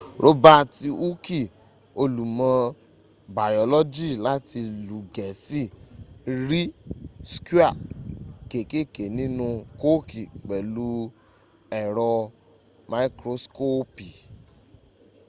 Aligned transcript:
robaati 0.23 0.87
hooki 1.01 1.41
olùmọ̀ 2.01 2.53
bayọ́lọ́jì 3.35 4.07
láti 4.25 4.59
ìlú 4.79 4.97
gẹ̀ẹ́sì 5.15 5.63
ri 6.47 6.61
skwia 7.31 7.69
kekeke 8.51 9.03
ninu 9.17 9.47
kooki 9.81 10.21
pẹ̀lú 10.47 10.87
ẹ̀rọ 11.81 12.11
mikroskopi 12.91 14.07